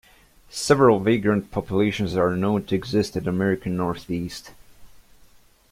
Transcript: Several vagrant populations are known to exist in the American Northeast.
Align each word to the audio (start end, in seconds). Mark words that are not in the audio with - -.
Several 0.49 0.99
vagrant 0.99 1.51
populations 1.51 2.15
are 2.17 2.35
known 2.35 2.63
to 2.63 2.73
exist 2.73 3.15
in 3.15 3.25
the 3.25 3.29
American 3.29 3.77
Northeast. 3.77 4.49